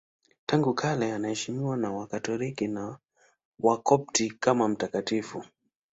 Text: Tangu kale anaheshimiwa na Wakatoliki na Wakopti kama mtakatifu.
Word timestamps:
Tangu 0.45 0.73
kale 0.73 1.13
anaheshimiwa 1.13 1.77
na 1.77 1.91
Wakatoliki 1.91 2.67
na 2.67 2.97
Wakopti 3.59 4.29
kama 4.29 4.67
mtakatifu. 4.67 5.43